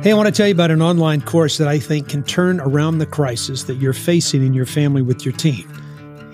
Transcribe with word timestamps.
Hey, 0.00 0.12
I 0.12 0.14
want 0.14 0.26
to 0.26 0.32
tell 0.32 0.46
you 0.46 0.54
about 0.54 0.70
an 0.70 0.80
online 0.80 1.20
course 1.22 1.58
that 1.58 1.66
I 1.66 1.80
think 1.80 2.08
can 2.08 2.22
turn 2.22 2.60
around 2.60 2.98
the 2.98 3.06
crisis 3.06 3.64
that 3.64 3.78
you're 3.78 3.92
facing 3.92 4.46
in 4.46 4.54
your 4.54 4.64
family 4.64 5.02
with 5.02 5.24
your 5.24 5.34
team. 5.34 5.68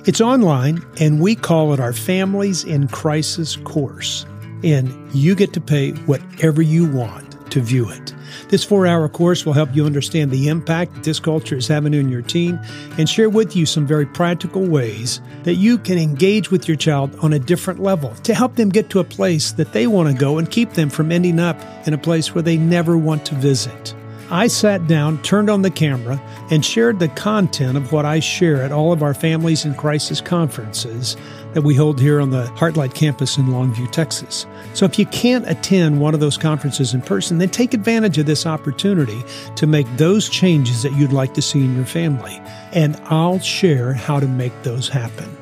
It's 0.04 0.20
online, 0.20 0.84
and 1.00 1.18
we 1.18 1.34
call 1.34 1.72
it 1.72 1.80
our 1.80 1.94
Families 1.94 2.62
in 2.64 2.88
Crisis 2.88 3.56
course. 3.56 4.26
And 4.62 4.92
you 5.14 5.34
get 5.34 5.54
to 5.54 5.62
pay 5.62 5.92
whatever 5.92 6.60
you 6.60 6.86
want 6.86 7.50
to 7.52 7.60
view 7.62 7.88
it. 7.88 8.14
This 8.48 8.64
four 8.64 8.86
hour 8.86 9.08
course 9.08 9.44
will 9.44 9.52
help 9.52 9.74
you 9.74 9.86
understand 9.86 10.30
the 10.30 10.48
impact 10.48 10.94
that 10.94 11.04
this 11.04 11.20
culture 11.20 11.56
is 11.56 11.68
having 11.68 11.94
on 11.94 12.08
your 12.08 12.22
teen 12.22 12.58
and 12.98 13.08
share 13.08 13.30
with 13.30 13.56
you 13.56 13.66
some 13.66 13.86
very 13.86 14.06
practical 14.06 14.64
ways 14.64 15.20
that 15.44 15.54
you 15.54 15.78
can 15.78 15.98
engage 15.98 16.50
with 16.50 16.68
your 16.68 16.76
child 16.76 17.14
on 17.20 17.32
a 17.32 17.38
different 17.38 17.80
level 17.80 18.14
to 18.22 18.34
help 18.34 18.56
them 18.56 18.68
get 18.68 18.90
to 18.90 19.00
a 19.00 19.04
place 19.04 19.52
that 19.52 19.72
they 19.72 19.86
want 19.86 20.08
to 20.08 20.14
go 20.14 20.38
and 20.38 20.50
keep 20.50 20.72
them 20.72 20.90
from 20.90 21.12
ending 21.12 21.38
up 21.38 21.60
in 21.86 21.94
a 21.94 21.98
place 21.98 22.34
where 22.34 22.42
they 22.42 22.56
never 22.56 22.96
want 22.96 23.24
to 23.26 23.34
visit. 23.34 23.94
I 24.30 24.46
sat 24.46 24.86
down, 24.86 25.22
turned 25.22 25.50
on 25.50 25.62
the 25.62 25.70
camera, 25.70 26.20
and 26.50 26.64
shared 26.64 26.98
the 26.98 27.08
content 27.08 27.76
of 27.76 27.92
what 27.92 28.06
I 28.06 28.20
share 28.20 28.62
at 28.62 28.72
all 28.72 28.92
of 28.92 29.02
our 29.02 29.14
Families 29.14 29.64
in 29.64 29.74
Crisis 29.74 30.20
conferences 30.20 31.16
that 31.54 31.62
we 31.62 31.74
hold 31.74 32.00
here 32.00 32.20
on 32.20 32.30
the 32.30 32.44
Heartlight 32.56 32.94
campus 32.94 33.38
in 33.38 33.46
Longview, 33.46 33.90
Texas. 33.90 34.46
So 34.74 34.84
if 34.84 34.98
you 34.98 35.06
can't 35.06 35.48
attend 35.48 36.00
one 36.00 36.12
of 36.12 36.20
those 36.20 36.36
conferences 36.36 36.94
in 36.94 37.00
person, 37.00 37.38
then 37.38 37.48
take 37.48 37.72
advantage 37.72 38.18
of 38.18 38.26
this 38.26 38.44
opportunity 38.44 39.22
to 39.56 39.66
make 39.66 39.86
those 39.96 40.28
changes 40.28 40.82
that 40.82 40.92
you'd 40.92 41.12
like 41.12 41.32
to 41.34 41.42
see 41.42 41.64
in 41.64 41.74
your 41.76 41.86
family. 41.86 42.40
And 42.72 42.96
I'll 43.04 43.38
share 43.38 43.94
how 43.94 44.20
to 44.20 44.26
make 44.26 44.52
those 44.62 44.88
happen. 44.88 45.34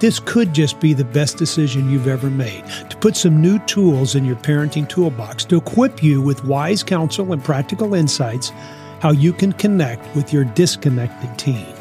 This 0.00 0.18
could 0.18 0.52
just 0.52 0.80
be 0.80 0.94
the 0.94 1.04
best 1.04 1.36
decision 1.36 1.88
you've 1.88 2.08
ever 2.08 2.28
made 2.28 2.64
to 2.90 2.96
put 2.96 3.16
some 3.16 3.40
new 3.40 3.60
tools 3.60 4.16
in 4.16 4.24
your 4.24 4.34
parenting 4.34 4.88
toolbox 4.88 5.44
to 5.44 5.56
equip 5.56 6.02
you 6.02 6.20
with 6.20 6.44
wise 6.44 6.82
counsel 6.82 7.32
and 7.32 7.42
practical 7.44 7.94
insights 7.94 8.50
how 8.98 9.12
you 9.12 9.32
can 9.32 9.52
connect 9.52 10.14
with 10.16 10.32
your 10.32 10.44
disconnected 10.44 11.38
teen. 11.38 11.71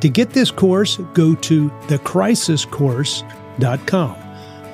To 0.00 0.08
get 0.08 0.30
this 0.30 0.50
course, 0.52 0.96
go 1.12 1.34
to 1.34 1.68
thecrisiscourse.com. 1.88 4.16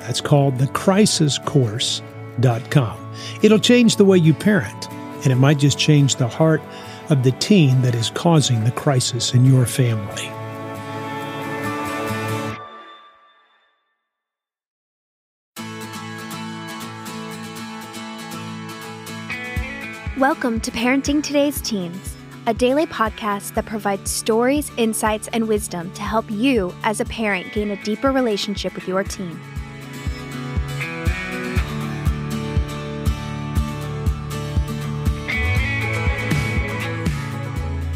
That's 0.01 0.21
called 0.21 0.59
thecrisiscourse.com. 0.59 3.13
It'll 3.41 3.59
change 3.59 3.95
the 3.95 4.05
way 4.05 4.19
you 4.19 4.35
parent, 4.35 4.91
and 4.91 5.27
it 5.27 5.37
might 5.37 5.57
just 5.57 5.79
change 5.79 6.17
the 6.17 6.27
heart 6.27 6.61
of 7.09 7.23
the 7.23 7.31
teen 7.31 7.81
that 7.81 7.95
is 7.95 8.11
causing 8.11 8.63
the 8.63 8.69
crisis 8.71 9.33
in 9.33 9.45
your 9.45 9.65
family. 9.65 10.29
Welcome 20.19 20.59
to 20.61 20.71
Parenting 20.71 21.21
Today's 21.21 21.61
Teens, 21.61 22.14
a 22.47 22.53
daily 22.53 22.85
podcast 22.85 23.55
that 23.55 23.65
provides 23.65 24.11
stories, 24.11 24.71
insights, 24.77 25.27
and 25.29 25.47
wisdom 25.47 25.91
to 25.93 26.01
help 26.03 26.29
you, 26.29 26.73
as 26.83 26.99
a 26.99 27.05
parent, 27.05 27.51
gain 27.53 27.71
a 27.71 27.83
deeper 27.83 28.11
relationship 28.11 28.75
with 28.75 28.87
your 28.87 29.03
team. 29.03 29.39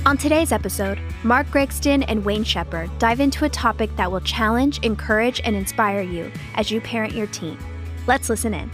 On 0.05 0.17
today's 0.17 0.51
episode, 0.51 0.99
Mark 1.23 1.45
Gregston 1.47 2.03
and 2.07 2.25
Wayne 2.25 2.43
Shepherd 2.43 2.89
dive 2.97 3.19
into 3.19 3.45
a 3.45 3.49
topic 3.49 3.95
that 3.97 4.11
will 4.11 4.21
challenge, 4.21 4.79
encourage, 4.79 5.39
and 5.43 5.55
inspire 5.55 6.01
you 6.01 6.31
as 6.55 6.71
you 6.71 6.81
parent 6.81 7.13
your 7.13 7.27
teen. 7.27 7.59
Let's 8.07 8.27
listen 8.27 8.55
in. 8.55 8.71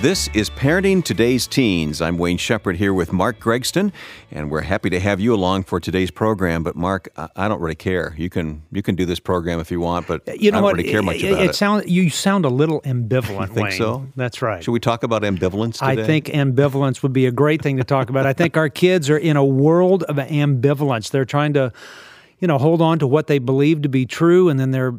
This 0.00 0.28
is 0.32 0.48
Parenting 0.48 1.02
Today's 1.02 1.48
Teens. 1.48 2.00
I'm 2.00 2.18
Wayne 2.18 2.36
Shepherd 2.36 2.76
here 2.76 2.94
with 2.94 3.12
Mark 3.12 3.40
Gregston, 3.40 3.90
and 4.30 4.48
we're 4.48 4.60
happy 4.60 4.90
to 4.90 5.00
have 5.00 5.18
you 5.18 5.34
along 5.34 5.64
for 5.64 5.80
today's 5.80 6.12
program. 6.12 6.62
But 6.62 6.76
Mark, 6.76 7.08
I, 7.16 7.48
don't 7.48 7.60
really 7.60 7.74
care. 7.74 8.14
You 8.16 8.30
can 8.30 8.62
you 8.70 8.80
can 8.80 8.94
do 8.94 9.04
this 9.04 9.18
program 9.18 9.58
if 9.58 9.72
you 9.72 9.80
want, 9.80 10.06
but 10.06 10.28
uh, 10.28 10.34
you 10.34 10.52
know 10.52 10.58
I 10.58 10.60
don't 10.60 10.62
what? 10.62 10.76
really 10.76 10.88
care 10.88 11.02
much 11.02 11.16
it, 11.16 11.32
about 11.32 11.42
it. 11.42 11.50
it 11.50 11.54
sound, 11.56 11.90
you 11.90 12.10
sound 12.10 12.44
a 12.44 12.48
little 12.48 12.80
ambivalent. 12.82 13.40
You 13.48 13.54
think 13.54 13.68
Wayne. 13.70 13.78
so? 13.78 14.06
That's 14.14 14.40
right. 14.40 14.62
Should 14.62 14.70
we 14.70 14.78
talk 14.78 15.02
about 15.02 15.22
ambivalence 15.22 15.80
today? 15.80 16.00
I 16.00 16.06
think 16.06 16.26
ambivalence 16.26 17.02
would 17.02 17.12
be 17.12 17.26
a 17.26 17.32
great 17.32 17.60
thing 17.60 17.78
to 17.78 17.84
talk 17.84 18.08
about. 18.08 18.24
I 18.24 18.34
think 18.34 18.56
our 18.56 18.68
kids 18.68 19.10
are 19.10 19.18
in 19.18 19.36
a 19.36 19.44
world 19.44 20.04
of 20.04 20.14
ambivalence. 20.14 21.10
They're 21.10 21.24
trying 21.24 21.54
to, 21.54 21.72
you 22.38 22.46
know, 22.46 22.58
hold 22.58 22.80
on 22.80 23.00
to 23.00 23.08
what 23.08 23.26
they 23.26 23.40
believe 23.40 23.82
to 23.82 23.88
be 23.88 24.06
true, 24.06 24.48
and 24.48 24.60
then 24.60 24.70
they're 24.70 24.94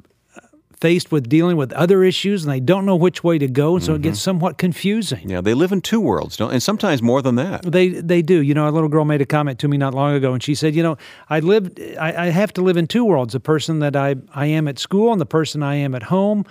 faced 0.80 1.12
with 1.12 1.28
dealing 1.28 1.58
with 1.58 1.74
other 1.74 2.04
issues, 2.04 2.44
and 2.44 2.52
they 2.52 2.60
don't 2.60 2.86
know 2.86 2.96
which 2.96 3.24
way 3.24 3.38
to 3.38 3.48
go, 3.48 3.76
and 3.76 3.84
so 3.84 3.96
it 3.96 4.02
gets 4.02 4.18
mm-hmm. 4.18 4.24
somewhat 4.24 4.58
confusing. 4.58 5.30
Yeah, 5.30 5.42
they 5.42 5.54
live 5.54 5.72
in 5.72 5.82
two 5.82 6.00
worlds, 6.00 6.38
don't, 6.38 6.52
and 6.52 6.64
sometimes 6.64 7.02
more 7.02 7.22
than 7.22 7.36
that. 7.36 7.64
They 7.64 7.90
they 7.90 8.22
do. 8.22 8.42
You 8.42 8.54
know, 8.54 8.68
a 8.68 8.72
little 8.72 8.90
girl 8.90 9.06
made 9.06 9.22
a 9.22 9.26
comment 9.26 9.60
to 9.60 9.68
me 9.68 9.78
not 9.78 9.94
long 9.94 10.14
ago, 10.16 10.34
and 10.34 10.42
she 10.42 10.56
said, 10.56 10.76
"You 10.76 10.84
know, 10.84 10.98
I 11.30 11.40
live. 11.40 11.72
I, 12.00 12.28
I 12.28 12.30
have 12.30 12.54
to 12.54 12.62
live 12.62 12.78
in 12.78 12.88
two 12.88 13.04
worlds: 13.04 13.34
the 13.34 13.40
person 13.40 13.80
that 13.80 13.96
I 13.96 14.16
I 14.34 14.46
am 14.46 14.68
at 14.68 14.80
school 14.80 15.12
and 15.12 15.20
the 15.20 15.26
person 15.26 15.64
I 15.64 15.76
am 15.76 15.96
at 15.96 16.04
home." 16.04 16.46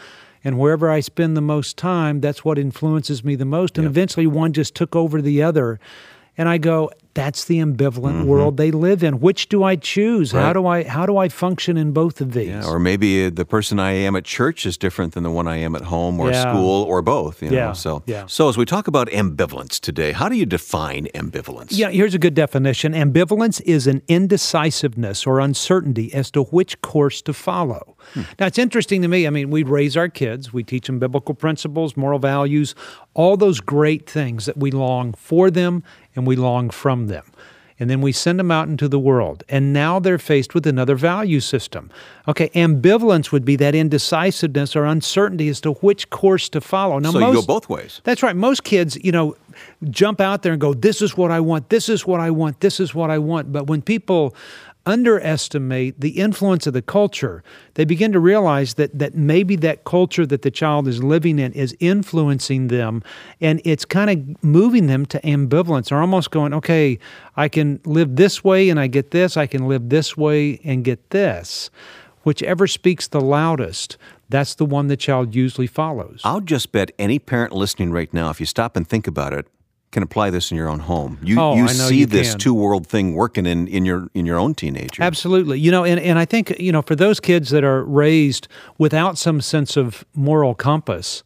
And 0.44 0.56
wherever 0.56 0.88
I 0.88 1.00
spend 1.00 1.36
the 1.36 1.42
most 1.42 1.76
time, 1.76 2.20
that's 2.20 2.44
what 2.44 2.58
influences 2.58 3.24
me 3.24 3.34
the 3.34 3.44
most. 3.44 3.76
And 3.76 3.86
eventually, 3.86 4.26
one 4.26 4.52
just 4.52 4.74
took 4.74 4.94
over 4.94 5.20
the 5.20 5.42
other. 5.42 5.80
And 6.38 6.48
I 6.48 6.56
go, 6.58 6.90
that's 7.14 7.46
the 7.46 7.58
ambivalent 7.58 8.26
world 8.26 8.58
they 8.58 8.70
live 8.70 9.02
in. 9.02 9.18
Which 9.18 9.48
do 9.48 9.64
I 9.64 9.74
choose? 9.74 10.30
How 10.30 10.38
Mm-hmm. 10.52 10.52
Do 10.62 10.66
I 10.68 10.84
how 10.84 11.04
do 11.04 11.16
I 11.18 11.28
function 11.28 11.76
in 11.76 11.90
both 11.92 12.20
of 12.20 12.32
these? 12.32 12.46
Yeah, 12.48 12.64
or 12.64 12.78
maybe 12.78 13.26
uh, 13.26 13.30
the 13.30 13.44
person 13.44 13.80
I 13.80 13.90
am 13.90 14.14
at 14.14 14.24
church 14.24 14.64
is 14.64 14.78
different 14.78 15.14
than 15.14 15.24
the 15.24 15.30
one 15.32 15.48
I 15.48 15.56
am 15.56 15.74
at 15.74 15.82
home 15.82 16.20
or 16.20 16.30
Yeah. 16.30 16.42
school 16.52 16.84
or 16.84 17.02
both. 17.02 17.42
You 17.42 17.50
know? 17.50 17.56
Yeah, 17.56 17.72
So, 17.72 18.04
yeah. 18.06 18.26
so 18.28 18.48
as 18.48 18.56
we 18.56 18.64
talk 18.64 18.86
about 18.86 19.08
ambivalence 19.08 19.80
today, 19.80 20.12
how 20.12 20.28
do 20.28 20.36
you 20.36 20.46
define 20.46 21.08
ambivalence? 21.12 21.68
Yeah, 21.72 21.90
here's 21.90 22.14
a 22.14 22.18
good 22.20 22.34
definition. 22.34 22.92
Ambivalence 22.94 23.60
is 23.62 23.88
an 23.88 24.00
indecisiveness 24.06 25.26
or 25.26 25.40
uncertainty 25.40 26.14
as 26.14 26.30
to 26.30 26.44
which 26.44 26.80
course 26.82 27.20
to 27.22 27.32
follow. 27.32 27.96
Now, 28.38 28.46
it's 28.46 28.58
interesting 28.58 29.02
to 29.02 29.08
me. 29.08 29.26
I 29.26 29.30
mean, 29.30 29.50
we 29.50 29.62
raise 29.64 29.96
our 29.96 30.08
kids, 30.08 30.52
we 30.52 30.62
teach 30.64 30.86
them 30.86 30.98
biblical 30.98 31.34
principles, 31.34 31.96
moral 31.96 32.18
values, 32.20 32.74
all 33.14 33.36
those 33.36 33.60
great 33.60 34.08
things 34.08 34.46
that 34.46 34.56
we 34.56 34.70
long 34.70 35.12
for 35.14 35.50
them 35.50 35.82
and 36.18 36.26
we 36.26 36.36
long 36.36 36.68
from 36.68 37.06
them. 37.06 37.24
And 37.80 37.88
then 37.88 38.00
we 38.00 38.10
send 38.10 38.40
them 38.40 38.50
out 38.50 38.66
into 38.66 38.88
the 38.88 38.98
world. 38.98 39.44
And 39.48 39.72
now 39.72 40.00
they're 40.00 40.18
faced 40.18 40.52
with 40.52 40.66
another 40.66 40.96
value 40.96 41.38
system. 41.38 41.92
Okay, 42.26 42.48
ambivalence 42.48 43.30
would 43.30 43.44
be 43.44 43.54
that 43.54 43.72
indecisiveness 43.72 44.74
or 44.74 44.84
uncertainty 44.84 45.48
as 45.48 45.60
to 45.60 45.74
which 45.74 46.10
course 46.10 46.48
to 46.48 46.60
follow. 46.60 46.98
Now, 46.98 47.12
so 47.12 47.20
most, 47.20 47.34
you 47.34 47.40
go 47.40 47.46
both 47.46 47.68
ways. 47.68 48.00
that's 48.02 48.20
right. 48.20 48.34
Most 48.34 48.64
kids, 48.64 48.98
you 49.04 49.12
know, 49.12 49.36
jump 49.90 50.20
out 50.20 50.42
there 50.42 50.52
and 50.52 50.60
go, 50.60 50.74
This 50.74 51.00
is 51.00 51.16
what 51.16 51.30
I 51.30 51.38
want, 51.38 51.68
this 51.68 51.88
is 51.88 52.04
what 52.04 52.20
I 52.20 52.32
want, 52.32 52.58
this 52.60 52.80
is 52.80 52.96
what 52.96 53.10
I 53.10 53.18
want. 53.18 53.52
But 53.52 53.68
when 53.68 53.80
people 53.80 54.34
underestimate 54.88 56.00
the 56.00 56.18
influence 56.18 56.66
of 56.66 56.72
the 56.72 56.80
culture, 56.80 57.44
they 57.74 57.84
begin 57.84 58.10
to 58.12 58.18
realize 58.18 58.74
that 58.74 58.98
that 58.98 59.14
maybe 59.14 59.54
that 59.56 59.84
culture 59.84 60.24
that 60.26 60.42
the 60.42 60.50
child 60.50 60.88
is 60.88 61.02
living 61.04 61.38
in 61.38 61.52
is 61.52 61.76
influencing 61.78 62.68
them 62.68 63.02
and 63.40 63.60
it's 63.64 63.84
kind 63.84 64.10
of 64.10 64.42
moving 64.42 64.86
them 64.86 65.04
to 65.06 65.20
ambivalence 65.20 65.92
or 65.92 66.00
almost 66.00 66.30
going, 66.30 66.54
okay, 66.54 66.98
I 67.36 67.48
can 67.48 67.80
live 67.84 68.16
this 68.16 68.42
way 68.42 68.70
and 68.70 68.80
I 68.80 68.86
get 68.86 69.10
this, 69.10 69.36
I 69.36 69.46
can 69.46 69.68
live 69.68 69.90
this 69.90 70.16
way 70.16 70.58
and 70.64 70.82
get 70.82 71.10
this. 71.10 71.70
Whichever 72.22 72.66
speaks 72.66 73.06
the 73.08 73.20
loudest, 73.20 73.98
that's 74.28 74.54
the 74.54 74.64
one 74.64 74.88
the 74.88 74.96
child 74.96 75.34
usually 75.34 75.66
follows. 75.66 76.22
I'll 76.24 76.40
just 76.40 76.72
bet 76.72 76.90
any 76.98 77.18
parent 77.18 77.52
listening 77.52 77.92
right 77.92 78.12
now, 78.12 78.30
if 78.30 78.40
you 78.40 78.46
stop 78.46 78.76
and 78.76 78.88
think 78.88 79.06
about 79.06 79.32
it, 79.32 79.46
can 79.90 80.02
apply 80.02 80.30
this 80.30 80.50
in 80.50 80.56
your 80.56 80.68
own 80.68 80.80
home. 80.80 81.18
You 81.22 81.40
Oh, 81.40 81.56
you 81.56 81.68
see 81.68 82.00
you 82.00 82.06
this 82.06 82.34
two 82.34 82.52
world 82.52 82.86
thing 82.86 83.14
working 83.14 83.46
in, 83.46 83.66
in 83.68 83.84
your 83.84 84.08
in 84.14 84.26
your 84.26 84.38
own 84.38 84.54
teenager. 84.54 85.02
Absolutely. 85.02 85.58
You 85.58 85.70
know, 85.70 85.84
and, 85.84 85.98
and 86.00 86.18
I 86.18 86.24
think, 86.24 86.58
you 86.58 86.72
know, 86.72 86.82
for 86.82 86.94
those 86.94 87.20
kids 87.20 87.50
that 87.50 87.64
are 87.64 87.84
raised 87.84 88.48
without 88.76 89.16
some 89.16 89.40
sense 89.40 89.76
of 89.76 90.04
moral 90.14 90.54
compass, 90.54 91.22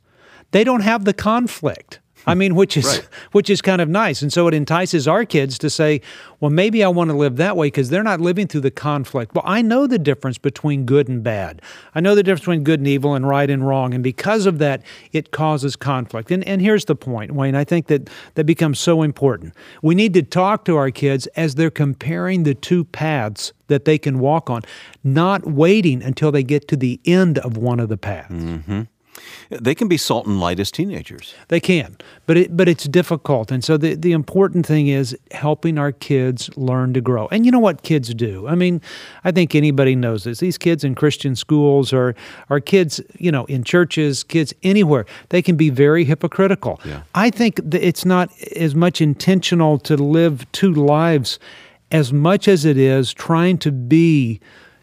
they 0.52 0.64
don't 0.64 0.82
have 0.82 1.04
the 1.04 1.14
conflict. 1.14 2.00
I 2.26 2.34
mean, 2.34 2.54
which 2.54 2.76
is 2.76 2.84
Right. 2.84 3.08
which 3.32 3.50
is 3.50 3.62
kind 3.62 3.80
of 3.80 3.88
nice, 3.88 4.22
and 4.22 4.32
so 4.32 4.48
it 4.48 4.54
entices 4.54 5.08
our 5.08 5.24
kids 5.24 5.58
to 5.58 5.70
say, 5.70 6.00
"Well, 6.40 6.50
maybe 6.50 6.84
I 6.84 6.88
want 6.88 7.10
to 7.10 7.16
live 7.16 7.36
that 7.36 7.56
way 7.56 7.66
because 7.68 7.90
they're 7.90 8.02
not 8.02 8.20
living 8.20 8.46
through 8.46 8.60
the 8.62 8.70
conflict." 8.70 9.34
Well, 9.34 9.44
I 9.46 9.62
know 9.62 9.86
the 9.86 9.98
difference 9.98 10.38
between 10.38 10.84
good 10.84 11.08
and 11.08 11.22
bad. 11.22 11.62
I 11.94 12.00
know 12.00 12.14
the 12.14 12.22
difference 12.22 12.40
between 12.40 12.64
good 12.64 12.80
and 12.80 12.88
evil 12.88 13.14
and 13.14 13.28
right 13.28 13.48
and 13.50 13.66
wrong, 13.66 13.94
and 13.94 14.02
because 14.02 14.46
of 14.46 14.58
that, 14.58 14.82
it 15.12 15.30
causes 15.30 15.76
conflict. 15.76 16.30
And 16.30 16.44
and 16.44 16.60
here's 16.60 16.84
the 16.84 16.96
point, 16.96 17.32
Wayne. 17.32 17.54
I 17.54 17.64
think 17.64 17.86
that 17.88 18.08
that 18.34 18.44
becomes 18.44 18.78
so 18.78 19.02
important. 19.02 19.54
We 19.82 19.94
need 19.94 20.14
to 20.14 20.22
talk 20.22 20.64
to 20.66 20.76
our 20.76 20.90
kids 20.90 21.26
as 21.28 21.54
they're 21.56 21.70
comparing 21.70 22.42
the 22.44 22.54
two 22.54 22.84
paths 22.84 23.52
that 23.68 23.84
they 23.84 23.98
can 23.98 24.18
walk 24.18 24.50
on, 24.50 24.62
not 25.02 25.46
waiting 25.46 26.02
until 26.02 26.30
they 26.30 26.42
get 26.42 26.68
to 26.68 26.76
the 26.76 27.00
end 27.04 27.38
of 27.38 27.56
one 27.56 27.80
of 27.80 27.88
the 27.88 27.96
paths. 27.96 28.32
Mm-hmm. 28.34 28.82
They 29.50 29.74
can 29.74 29.88
be 29.88 29.96
salt 29.96 30.26
and 30.26 30.40
light 30.40 30.60
as 30.60 30.70
teenagers. 30.70 31.34
They 31.48 31.60
can, 31.60 31.96
but 32.26 32.36
it, 32.36 32.56
but 32.56 32.68
it's 32.68 32.84
difficult, 32.84 33.50
and 33.50 33.64
so 33.64 33.76
the 33.76 33.94
the 33.94 34.12
important 34.12 34.66
thing 34.66 34.88
is 34.88 35.16
helping 35.30 35.78
our 35.78 35.92
kids 35.92 36.50
learn 36.56 36.94
to 36.94 37.00
grow. 37.00 37.28
And 37.30 37.44
you 37.44 37.52
know 37.52 37.58
what 37.58 37.82
kids 37.82 38.14
do? 38.14 38.46
I 38.48 38.54
mean, 38.54 38.80
I 39.24 39.32
think 39.32 39.54
anybody 39.54 39.94
knows 39.96 40.24
this. 40.24 40.40
These 40.40 40.58
kids 40.58 40.84
in 40.84 40.94
Christian 40.94 41.36
schools 41.36 41.92
or 41.92 42.14
or 42.50 42.60
kids, 42.60 43.00
you 43.18 43.32
know, 43.32 43.44
in 43.46 43.64
churches, 43.64 44.24
kids 44.24 44.54
anywhere, 44.62 45.06
they 45.30 45.42
can 45.42 45.56
be 45.56 45.70
very 45.70 46.04
hypocritical. 46.04 46.80
Yeah. 46.84 47.02
I 47.14 47.30
think 47.30 47.56
that 47.56 47.86
it's 47.86 48.04
not 48.04 48.30
as 48.56 48.74
much 48.74 49.00
intentional 49.00 49.78
to 49.80 49.96
live 49.96 50.50
two 50.52 50.72
lives 50.72 51.38
as 51.90 52.12
much 52.12 52.48
as 52.48 52.64
it 52.64 52.78
is 52.78 53.12
trying 53.12 53.58
to 53.58 53.70
be 53.70 54.40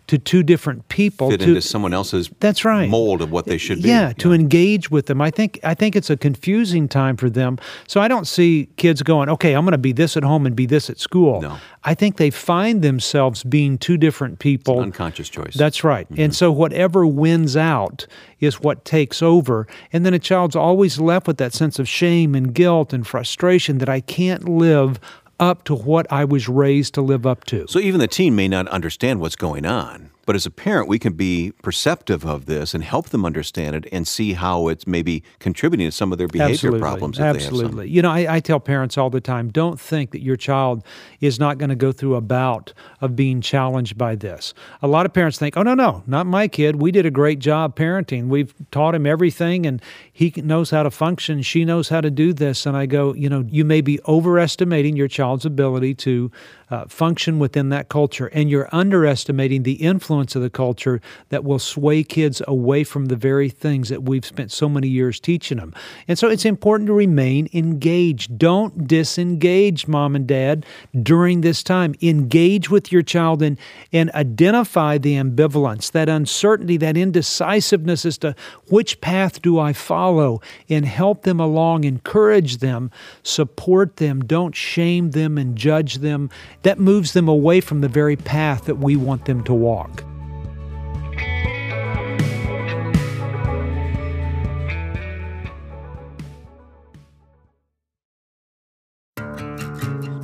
to 0.09 0.17
two 0.17 0.41
different 0.41 0.89
people 0.89 1.29
Fit 1.29 1.41
to, 1.41 1.49
into 1.49 1.61
someone 1.61 1.93
else's 1.93 2.31
that's 2.39 2.65
right 2.65 2.89
mold 2.89 3.21
of 3.21 3.31
what 3.31 3.45
they 3.45 3.59
should 3.59 3.83
be. 3.83 3.89
yeah, 3.89 4.11
to 4.13 4.33
engage 4.33 4.89
with 4.89 5.05
them. 5.05 5.21
I 5.21 5.29
think 5.29 5.59
I 5.63 5.75
think 5.75 5.95
it's 5.95 6.09
a 6.09 6.17
confusing 6.17 6.87
time 6.87 7.15
for 7.15 7.29
them. 7.29 7.59
So 7.87 8.01
I 8.01 8.07
don't 8.07 8.25
see 8.25 8.69
kids 8.77 9.03
going, 9.03 9.29
"Okay, 9.29 9.53
I'm 9.53 9.65
going 9.65 9.73
to 9.73 9.77
be 9.77 9.91
this 9.91 10.17
at 10.17 10.23
home 10.23 10.47
and 10.47 10.55
be 10.55 10.65
this 10.65 10.89
at 10.89 10.99
school." 10.99 11.41
No. 11.41 11.57
I 11.83 11.93
think 11.93 12.17
they 12.17 12.31
find 12.31 12.81
themselves 12.81 13.43
being 13.43 13.77
two 13.77 13.97
different 13.97 14.39
people. 14.39 14.79
Unconscious 14.79 15.29
choice. 15.29 15.53
That's 15.53 15.83
right. 15.83 16.09
Mm-hmm. 16.09 16.21
And 16.21 16.35
so 16.35 16.51
whatever 16.51 17.05
wins 17.05 17.55
out 17.55 18.07
is 18.39 18.59
what 18.59 18.83
takes 18.85 19.21
over. 19.21 19.67
And 19.93 20.03
then 20.05 20.15
a 20.15 20.19
child's 20.19 20.55
always 20.55 20.99
left 20.99 21.27
with 21.27 21.37
that 21.37 21.53
sense 21.53 21.77
of 21.77 21.87
shame 21.87 22.33
and 22.33 22.51
guilt 22.51 22.93
and 22.93 23.05
frustration 23.05 23.77
that 23.77 23.89
I 23.89 24.01
can't 24.01 24.49
live 24.49 24.99
up 25.39 25.63
to 25.65 25.75
what 25.75 26.11
I 26.11 26.25
was 26.25 26.49
raised 26.49 26.93
to 26.95 27.01
live 27.01 27.25
up 27.25 27.45
to. 27.45 27.65
So 27.67 27.79
even 27.79 27.99
the 27.99 28.07
teen 28.07 28.35
may 28.35 28.47
not 28.47 28.67
understand 28.67 29.19
what's 29.21 29.35
going 29.35 29.65
on, 29.65 30.11
but 30.29 30.35
as 30.35 30.45
a 30.45 30.51
parent, 30.51 30.87
we 30.87 30.99
can 30.99 31.13
be 31.13 31.53
perceptive 31.63 32.23
of 32.23 32.45
this 32.45 32.75
and 32.75 32.83
help 32.83 33.09
them 33.09 33.25
understand 33.25 33.75
it 33.75 33.87
and 33.91 34.07
see 34.07 34.33
how 34.33 34.67
it's 34.67 34.85
maybe 34.85 35.23
contributing 35.39 35.87
to 35.87 35.91
some 35.91 36.11
of 36.11 36.19
their 36.19 36.27
behavior 36.27 36.53
Absolutely. 36.53 36.79
problems. 36.79 37.19
Absolutely. 37.19 37.89
You 37.89 38.03
know, 38.03 38.11
I, 38.11 38.35
I 38.35 38.39
tell 38.39 38.59
parents 38.59 38.95
all 38.95 39.09
the 39.09 39.21
time 39.21 39.49
don't 39.49 39.79
think 39.79 40.11
that 40.11 40.21
your 40.21 40.35
child 40.35 40.83
is 41.19 41.39
not 41.39 41.57
going 41.57 41.69
to 41.69 41.75
go 41.75 41.91
through 41.91 42.13
a 42.13 42.21
bout 42.21 42.73
of 43.01 43.15
being 43.15 43.41
challenged 43.41 43.97
by 43.97 44.13
this. 44.13 44.53
A 44.83 44.87
lot 44.87 45.07
of 45.07 45.13
parents 45.13 45.39
think, 45.39 45.57
oh, 45.57 45.63
no, 45.63 45.73
no, 45.73 46.03
not 46.05 46.27
my 46.27 46.47
kid. 46.47 46.75
We 46.75 46.91
did 46.91 47.07
a 47.07 47.11
great 47.11 47.39
job 47.39 47.75
parenting. 47.75 48.27
We've 48.27 48.53
taught 48.69 48.93
him 48.93 49.07
everything 49.07 49.65
and 49.65 49.81
he 50.13 50.31
knows 50.35 50.69
how 50.69 50.83
to 50.83 50.91
function. 50.91 51.41
She 51.41 51.65
knows 51.65 51.89
how 51.89 52.01
to 52.01 52.11
do 52.11 52.33
this. 52.33 52.67
And 52.67 52.77
I 52.77 52.85
go, 52.85 53.15
you 53.15 53.29
know, 53.29 53.45
you 53.49 53.65
may 53.65 53.81
be 53.81 53.99
overestimating 54.07 54.95
your 54.95 55.07
child's 55.07 55.45
ability 55.45 55.95
to 55.95 56.31
uh, 56.71 56.85
function 56.85 57.39
within 57.39 57.69
that 57.69 57.89
culture, 57.89 58.27
and 58.27 58.49
you're 58.49 58.69
underestimating 58.71 59.63
the 59.63 59.73
influence 59.73 60.18
of 60.19 60.41
the 60.41 60.49
culture 60.49 61.01
that 61.29 61.43
will 61.43 61.59
sway 61.59 62.03
kids 62.03 62.41
away 62.47 62.83
from 62.83 63.05
the 63.05 63.15
very 63.15 63.49
things 63.49 63.89
that 63.89 64.03
we've 64.03 64.25
spent 64.25 64.51
so 64.51 64.67
many 64.67 64.87
years 64.87 65.19
teaching 65.19 65.57
them. 65.57 65.73
And 66.07 66.17
so 66.17 66.27
it's 66.27 66.45
important 66.45 66.87
to 66.87 66.93
remain 66.93 67.49
engaged. 67.53 68.37
Don't 68.37 68.87
disengage, 68.87 69.87
mom 69.87 70.15
and 70.15 70.27
dad, 70.27 70.65
during 71.01 71.41
this 71.41 71.63
time. 71.63 71.95
Engage 72.01 72.69
with 72.69 72.91
your 72.91 73.01
child 73.01 73.41
and, 73.41 73.57
and 73.93 74.11
identify 74.11 74.97
the 74.97 75.13
ambivalence, 75.13 75.91
that 75.91 76.09
uncertainty, 76.09 76.77
that 76.77 76.97
indecisiveness 76.97 78.05
as 78.05 78.17
to 78.19 78.35
which 78.67 78.99
path 79.01 79.41
do 79.41 79.59
I 79.59 79.73
follow, 79.73 80.41
and 80.69 80.85
help 80.85 81.23
them 81.23 81.39
along, 81.39 81.83
encourage 81.83 82.57
them, 82.57 82.91
support 83.23 83.97
them, 83.97 84.21
don't 84.21 84.55
shame 84.55 85.11
them 85.11 85.37
and 85.37 85.55
judge 85.55 85.95
them 85.95 86.29
that 86.63 86.79
moves 86.79 87.13
them 87.13 87.27
away 87.27 87.61
from 87.61 87.81
the 87.81 87.87
very 87.87 88.15
path 88.15 88.65
that 88.65 88.75
we 88.75 88.95
want 88.95 89.25
them 89.25 89.43
to 89.43 89.53
walk. 89.53 90.03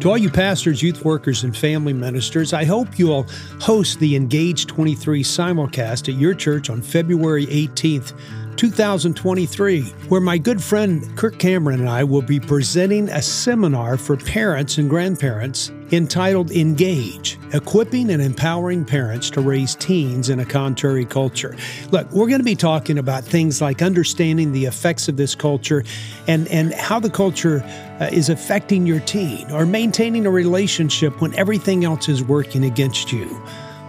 To 0.06 0.12
all 0.12 0.19
you 0.19 0.30
pastors, 0.30 0.84
youth 0.84 1.04
workers, 1.04 1.44
and 1.44 1.57
family 1.57 1.92
ministers, 1.92 2.54
I 2.54 2.63
hope 2.63 3.00
you'll 3.00 3.25
host 3.60 3.98
the 3.98 4.16
Engage 4.16 4.68
23 4.68 5.24
simulcast 5.24 6.13
at 6.13 6.19
your 6.19 6.36
church 6.36 6.69
on 6.69 6.84
February 6.84 7.48
18th. 7.48 8.13
2023, 8.57 9.81
where 10.10 10.22
my 10.22 10.38
good 10.38 10.63
friend 10.63 11.16
Kirk 11.18 11.38
Cameron 11.38 11.81
and 11.81 11.90
I 11.90 12.04
will 12.04 12.22
be 12.22 12.40
presenting 12.40 13.10
a 13.10 13.22
seminar 13.22 13.98
for 13.98 14.18
parents 14.18 14.78
and 14.78 14.90
grandparents 14.90 15.72
entitled 15.92 16.52
Engage 16.52 17.38
Equipping 17.54 18.10
and 18.10 18.22
Empowering 18.22 18.86
Parents 18.86 19.30
to 19.31 19.42
Raise 19.42 19.75
Teens 19.75 20.30
in 20.30 20.40
a 20.40 20.46
Contrary 20.46 21.06
Culture. 21.06 21.56
Look, 21.92 22.10
we're 22.12 22.28
going 22.28 22.40
to 22.40 22.46
be 22.46 22.56
talking 22.56 22.98
about 22.98 23.24
things 23.24 23.62
like 23.62 23.81
understanding 23.81 24.52
the 24.52 24.66
effects 24.66 25.08
of 25.08 25.18
this 25.18 25.36
culture 25.36 25.84
and, 26.28 26.48
and 26.48 26.74
how 26.74 27.00
the 27.00 27.10
culture 27.10 27.63
uh, 28.00 28.10
is 28.12 28.30
affecting 28.30 28.86
your 28.86 29.00
teen 29.01 29.50
or 29.51 29.66
maintaining 29.66 30.25
a 30.25 30.31
relationship 30.31 31.22
when 31.22 31.34
everything 31.36 31.86
else 31.86 32.10
is 32.10 32.24
working 32.24 32.66
against 32.66 33.12
you. 33.12 33.42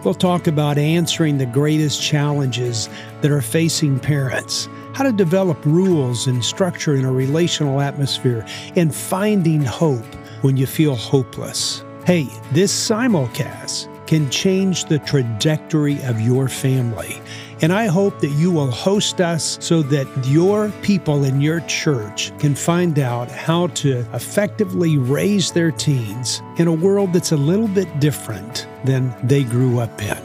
We'll 0.07 0.15
talk 0.15 0.47
about 0.47 0.79
answering 0.79 1.37
the 1.37 1.47
greatest 1.47 2.01
challenges 2.01 2.89
that 3.23 3.33
are 3.33 3.43
facing 3.43 3.99
parents, 3.99 4.69
how 4.95 5.03
to 5.03 5.11
develop 5.11 5.59
rules 5.67 6.29
and 6.29 6.45
structure 6.45 6.95
in 6.95 7.05
a 7.05 7.11
relational 7.11 7.81
atmosphere, 7.81 8.47
and 8.77 8.95
finding 8.95 9.65
hope 9.65 10.07
when 10.43 10.57
you 10.57 10.65
feel 10.65 10.95
hopeless. 10.95 11.83
Hey, 12.05 12.29
this 12.53 12.73
simulcast 12.73 13.89
can 14.07 14.31
change 14.31 14.85
the 14.85 15.01
trajectory 15.01 16.01
of 16.05 16.21
your 16.21 16.49
family. 16.49 17.21
And 17.63 17.73
I 17.73 17.87
hope 17.87 18.21
that 18.21 18.31
you 18.31 18.51
will 18.51 18.71
host 18.71 19.21
us 19.21 19.57
so 19.61 19.83
that 19.83 20.07
your 20.27 20.73
people 20.83 21.23
in 21.25 21.41
your 21.41 21.61
church 21.61 22.37
can 22.39 22.55
find 22.55 22.99
out 22.99 23.31
how 23.31 23.69
to 23.69 24.01
effectively 24.13 24.99
raise 24.99 25.53
their 25.53 25.71
teens 25.71 26.43
in 26.59 26.69
a 26.69 26.73
world 26.73 27.15
that's 27.15 27.33
a 27.33 27.37
little 27.37 27.69
bit 27.69 27.99
different 27.99 28.69
than 28.85 29.15
they 29.27 29.43
grew 29.43 29.81
up 29.81 30.03
in. 30.03 30.19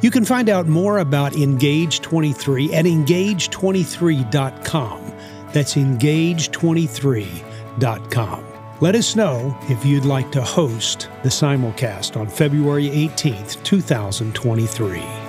You 0.00 0.12
can 0.12 0.24
find 0.24 0.48
out 0.48 0.66
more 0.66 0.98
about 0.98 1.36
Engage 1.36 2.00
23 2.00 2.72
at 2.72 2.84
engage23.com. 2.84 5.12
That's 5.52 5.74
engage23.com. 5.74 8.46
Let 8.80 8.94
us 8.94 9.14
know 9.14 9.54
if 9.64 9.84
you'd 9.84 10.06
like 10.06 10.32
to 10.32 10.40
host 10.40 11.10
the 11.22 11.28
simulcast 11.28 12.16
on 12.16 12.28
February 12.28 12.88
18th, 12.88 13.62
2023. 13.62 15.19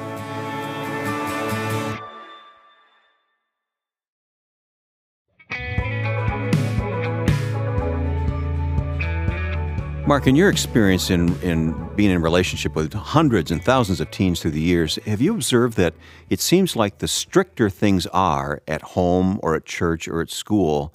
Mark, 10.12 10.28
in 10.28 10.36
your 10.36 10.50
experience 10.50 11.10
in, 11.10 11.40
in 11.42 11.72
being 11.96 12.12
in 12.12 12.22
relationship 12.22 12.76
with 12.76 12.92
hundreds 12.92 13.50
and 13.50 13.64
thousands 13.64 14.02
of 14.02 14.12
teens 14.12 14.42
through 14.42 14.52
the 14.52 14.60
years, 14.60 15.00
have 15.06 15.22
you 15.22 15.34
observed 15.34 15.78
that 15.78 15.94
it 16.30 16.42
seems 16.42 16.76
like 16.76 16.98
the 16.98 17.08
stricter 17.08 17.70
things 17.70 18.08
are 18.08 18.62
at 18.68 18.82
home 18.82 19.40
or 19.42 19.56
at 19.56 19.64
church 19.64 20.10
or 20.10 20.20
at 20.20 20.30
school, 20.30 20.94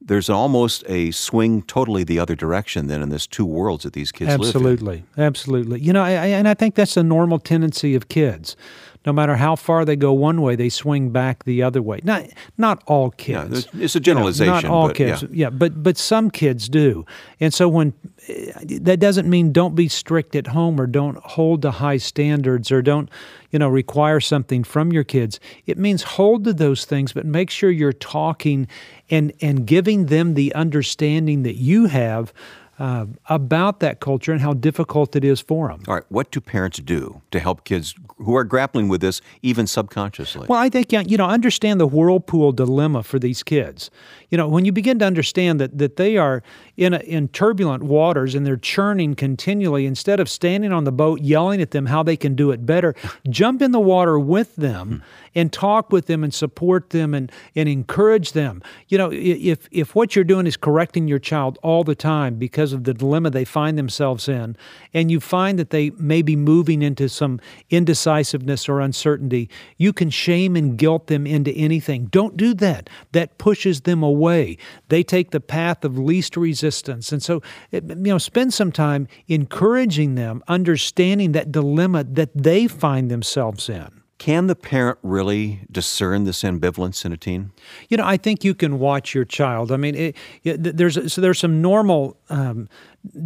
there's 0.00 0.30
almost 0.30 0.84
a 0.88 1.10
swing 1.10 1.60
totally 1.60 2.02
the 2.02 2.18
other 2.18 2.34
direction 2.34 2.86
than 2.86 3.02
in 3.02 3.10
this 3.10 3.26
two 3.26 3.44
worlds 3.44 3.84
that 3.84 3.92
these 3.92 4.10
kids 4.10 4.30
absolutely, 4.30 4.70
live 4.70 4.72
in. 4.72 4.72
Absolutely. 4.78 5.22
Absolutely. 5.22 5.80
You 5.80 5.92
know, 5.92 6.02
I, 6.02 6.12
and 6.12 6.48
I 6.48 6.54
think 6.54 6.76
that's 6.76 6.96
a 6.96 7.02
normal 7.02 7.38
tendency 7.38 7.94
of 7.94 8.08
kids. 8.08 8.56
No 9.06 9.12
matter 9.12 9.36
how 9.36 9.54
far 9.56 9.84
they 9.84 9.96
go 9.96 10.12
one 10.12 10.42
way, 10.42 10.56
they 10.56 10.68
swing 10.68 11.10
back 11.10 11.44
the 11.44 11.62
other 11.62 11.80
way. 11.80 12.00
Not 12.02 12.26
not 12.58 12.82
all 12.86 13.12
kids. 13.12 13.68
Yeah, 13.72 13.84
it's 13.84 13.94
a 13.94 14.00
generalization. 14.00 14.54
You 14.54 14.62
know, 14.62 14.68
not 14.68 14.70
all 14.70 14.86
but, 14.88 14.96
kids. 14.96 15.22
Yeah. 15.22 15.28
yeah, 15.32 15.50
but 15.50 15.82
but 15.82 15.96
some 15.96 16.30
kids 16.30 16.68
do. 16.68 17.06
And 17.38 17.54
so 17.54 17.68
when 17.68 17.94
that 18.26 18.98
doesn't 18.98 19.28
mean 19.28 19.52
don't 19.52 19.74
be 19.74 19.88
strict 19.88 20.34
at 20.34 20.48
home 20.48 20.80
or 20.80 20.86
don't 20.86 21.18
hold 21.18 21.62
to 21.62 21.70
high 21.70 21.96
standards 21.96 22.72
or 22.72 22.82
don't 22.82 23.08
you 23.50 23.58
know 23.58 23.68
require 23.68 24.20
something 24.20 24.64
from 24.64 24.92
your 24.92 25.04
kids 25.04 25.38
it 25.66 25.78
means 25.78 26.02
hold 26.02 26.44
to 26.44 26.52
those 26.52 26.84
things 26.84 27.12
but 27.12 27.24
make 27.24 27.50
sure 27.50 27.70
you're 27.70 27.92
talking 27.92 28.66
and 29.10 29.32
and 29.40 29.66
giving 29.66 30.06
them 30.06 30.34
the 30.34 30.52
understanding 30.54 31.44
that 31.44 31.54
you 31.54 31.86
have 31.86 32.32
uh, 32.78 33.06
about 33.28 33.80
that 33.80 34.00
culture 34.00 34.32
and 34.32 34.40
how 34.40 34.52
difficult 34.52 35.16
it 35.16 35.24
is 35.24 35.40
for 35.40 35.68
them. 35.68 35.82
All 35.88 35.94
right, 35.94 36.04
what 36.08 36.30
do 36.30 36.40
parents 36.40 36.78
do 36.78 37.22
to 37.30 37.40
help 37.40 37.64
kids 37.64 37.94
who 38.18 38.36
are 38.36 38.44
grappling 38.44 38.88
with 38.88 39.00
this 39.00 39.22
even 39.42 39.66
subconsciously? 39.66 40.46
Well, 40.48 40.58
I 40.58 40.68
think 40.68 40.92
you 40.92 41.16
know 41.16 41.26
understand 41.26 41.80
the 41.80 41.86
whirlpool 41.86 42.52
dilemma 42.52 43.02
for 43.02 43.18
these 43.18 43.42
kids. 43.42 43.90
You 44.30 44.38
know, 44.38 44.48
when 44.48 44.64
you 44.64 44.72
begin 44.72 44.98
to 44.98 45.04
understand 45.04 45.60
that 45.60 45.78
that 45.78 45.96
they 45.96 46.16
are 46.16 46.42
in 46.76 46.92
a, 46.94 46.98
in 46.98 47.28
turbulent 47.28 47.82
waters 47.82 48.34
and 48.34 48.46
they're 48.46 48.56
churning 48.56 49.14
continually, 49.14 49.86
instead 49.86 50.20
of 50.20 50.28
standing 50.28 50.72
on 50.72 50.84
the 50.84 50.92
boat 50.92 51.22
yelling 51.22 51.62
at 51.62 51.70
them 51.70 51.86
how 51.86 52.02
they 52.02 52.16
can 52.16 52.34
do 52.34 52.50
it 52.50 52.66
better, 52.66 52.94
jump 53.30 53.62
in 53.62 53.70
the 53.70 53.80
water 53.80 54.18
with 54.18 54.54
them 54.56 55.02
and 55.34 55.52
talk 55.52 55.92
with 55.92 56.06
them 56.06 56.24
and 56.24 56.34
support 56.34 56.90
them 56.90 57.14
and 57.14 57.30
and 57.54 57.68
encourage 57.68 58.32
them. 58.32 58.62
You 58.88 58.98
know, 58.98 59.10
if 59.12 59.68
if 59.70 59.94
what 59.94 60.16
you're 60.16 60.24
doing 60.24 60.46
is 60.46 60.56
correcting 60.56 61.08
your 61.08 61.18
child 61.18 61.58
all 61.62 61.84
the 61.84 61.94
time 61.94 62.36
because 62.36 62.65
because 62.66 62.72
of 62.72 62.82
the 62.82 62.94
dilemma 62.94 63.30
they 63.30 63.44
find 63.44 63.78
themselves 63.78 64.28
in, 64.28 64.56
and 64.92 65.08
you 65.08 65.20
find 65.20 65.56
that 65.56 65.70
they 65.70 65.90
may 65.90 66.20
be 66.20 66.34
moving 66.34 66.82
into 66.82 67.08
some 67.08 67.38
indecisiveness 67.70 68.68
or 68.68 68.80
uncertainty, 68.80 69.48
you 69.76 69.92
can 69.92 70.10
shame 70.10 70.56
and 70.56 70.76
guilt 70.76 71.06
them 71.06 71.28
into 71.28 71.52
anything. 71.52 72.06
Don't 72.06 72.36
do 72.36 72.54
that. 72.54 72.90
That 73.12 73.38
pushes 73.38 73.82
them 73.82 74.02
away. 74.02 74.58
They 74.88 75.04
take 75.04 75.30
the 75.30 75.38
path 75.38 75.84
of 75.84 75.96
least 75.96 76.36
resistance. 76.36 77.12
And 77.12 77.22
so, 77.22 77.40
eh, 77.72 77.78
you 77.86 77.94
know, 77.94 78.18
spend 78.18 78.52
some 78.52 78.72
time 78.72 79.06
encouraging 79.28 80.16
them, 80.16 80.42
understanding 80.48 81.30
that 81.32 81.52
dilemma 81.52 82.02
that 82.02 82.30
they 82.34 82.66
find 82.66 83.12
themselves 83.12 83.68
in. 83.68 84.02
Can 84.18 84.46
the 84.46 84.56
parent 84.56 84.98
really 85.02 85.60
discern 85.70 86.24
this 86.24 86.42
ambivalence 86.42 87.04
in 87.04 87.12
a 87.12 87.18
teen? 87.18 87.52
You 87.90 87.98
know, 87.98 88.04
I 88.06 88.16
think 88.16 88.44
you 88.44 88.54
can 88.54 88.78
watch 88.78 89.14
your 89.14 89.26
child. 89.26 89.70
I 89.70 89.76
mean, 89.76 89.94
it, 89.94 90.16
there's 90.42 91.12
so 91.12 91.20
there's 91.20 91.38
some 91.38 91.60
normal 91.60 92.16
um, 92.30 92.66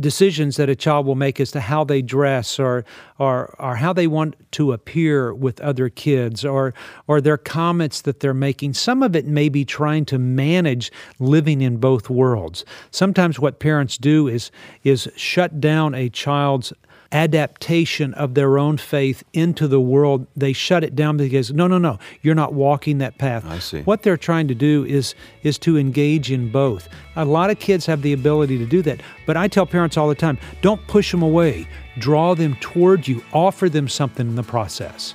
decisions 0.00 0.56
that 0.56 0.68
a 0.68 0.74
child 0.74 1.06
will 1.06 1.14
make 1.14 1.38
as 1.38 1.52
to 1.52 1.60
how 1.60 1.84
they 1.84 2.02
dress 2.02 2.58
or, 2.58 2.84
or 3.18 3.54
or 3.60 3.76
how 3.76 3.92
they 3.92 4.08
want 4.08 4.34
to 4.52 4.72
appear 4.72 5.32
with 5.32 5.60
other 5.60 5.88
kids 5.88 6.44
or 6.44 6.74
or 7.06 7.20
their 7.20 7.38
comments 7.38 8.00
that 8.02 8.18
they're 8.18 8.34
making. 8.34 8.74
Some 8.74 9.04
of 9.04 9.14
it 9.14 9.26
may 9.26 9.48
be 9.48 9.64
trying 9.64 10.04
to 10.06 10.18
manage 10.18 10.90
living 11.20 11.60
in 11.60 11.76
both 11.76 12.10
worlds. 12.10 12.64
Sometimes 12.90 13.38
what 13.38 13.60
parents 13.60 13.96
do 13.96 14.26
is 14.26 14.50
is 14.82 15.08
shut 15.14 15.60
down 15.60 15.94
a 15.94 16.08
child's 16.08 16.72
adaptation 17.12 18.14
of 18.14 18.34
their 18.34 18.58
own 18.58 18.76
faith 18.76 19.24
into 19.32 19.66
the 19.66 19.80
world. 19.80 20.26
They 20.36 20.52
shut 20.52 20.84
it 20.84 20.94
down 20.94 21.16
because 21.16 21.52
no, 21.52 21.66
no, 21.66 21.78
no, 21.78 21.98
you're 22.22 22.34
not 22.34 22.54
walking 22.54 22.98
that 22.98 23.18
path. 23.18 23.44
I 23.44 23.58
see. 23.58 23.82
What 23.82 24.02
they're 24.02 24.16
trying 24.16 24.48
to 24.48 24.54
do 24.54 24.84
is 24.84 25.14
is 25.42 25.58
to 25.58 25.78
engage 25.78 26.30
in 26.30 26.50
both. 26.50 26.88
A 27.16 27.24
lot 27.24 27.50
of 27.50 27.58
kids 27.58 27.86
have 27.86 28.02
the 28.02 28.12
ability 28.12 28.58
to 28.58 28.66
do 28.66 28.82
that, 28.82 29.00
but 29.26 29.36
I 29.36 29.48
tell 29.48 29.66
parents 29.66 29.96
all 29.96 30.08
the 30.08 30.14
time, 30.14 30.38
don't 30.62 30.84
push 30.86 31.10
them 31.10 31.22
away. 31.22 31.66
Draw 31.98 32.34
them 32.34 32.56
toward 32.60 33.08
you. 33.08 33.22
Offer 33.32 33.68
them 33.68 33.88
something 33.88 34.28
in 34.28 34.36
the 34.36 34.42
process. 34.42 35.14